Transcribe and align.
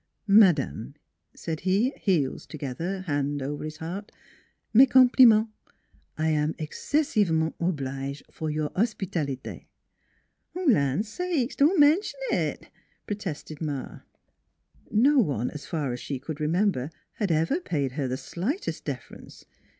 "Madame," 0.25 0.95
said 1.35 1.59
he, 1.59 1.91
heels 1.91 2.47
together, 2.47 3.01
hand 3.01 3.39
over 3.43 3.63
his 3.63 3.77
heart," 3.77 4.11
mes 4.73 4.87
compliments! 4.87 5.51
I 6.17 6.29
am 6.29 6.55
excessive 6.57 7.29
ment 7.29 7.53
oblige 7.59 8.23
for 8.31 8.49
your 8.49 8.71
hospitalite."" 8.75 9.65
Land 10.55 11.05
sakes! 11.05 11.55
don't 11.55 11.79
mention 11.79 12.19
it!" 12.31 12.71
protested 13.05 13.61
Ma. 13.61 13.99
No 14.89 15.19
one, 15.19 15.51
as 15.51 15.67
far 15.67 15.93
as 15.93 15.99
she 15.99 16.17
could 16.17 16.39
remember, 16.41 16.89
had 17.17 17.31
ever 17.31 17.59
paid 17.59 17.91
her 17.91 18.07
the 18.07 18.17
slightest 18.17 18.83
deference. 18.83 19.45